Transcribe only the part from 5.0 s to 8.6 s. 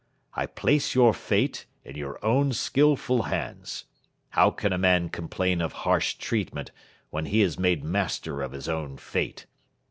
complain of harsh treatment when he is made master of